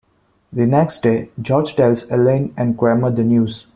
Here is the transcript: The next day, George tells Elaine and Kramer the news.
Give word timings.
The 0.51 0.65
next 0.65 1.03
day, 1.03 1.29
George 1.39 1.75
tells 1.75 2.09
Elaine 2.09 2.55
and 2.57 2.75
Kramer 2.75 3.11
the 3.11 3.23
news. 3.23 3.67